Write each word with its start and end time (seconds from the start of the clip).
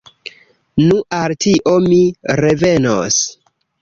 Nu, 0.85 0.95
al 1.17 1.35
tio 1.47 1.75
mi 1.91 1.99
revenos. 2.43 3.21